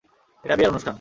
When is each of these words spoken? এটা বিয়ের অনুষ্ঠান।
এটা 0.43 0.55
বিয়ের 0.55 0.71
অনুষ্ঠান। 0.71 0.89